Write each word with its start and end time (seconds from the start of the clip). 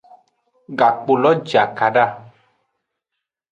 Gakpolo 0.79 1.31
je 1.49 1.57
akada. 1.65 2.05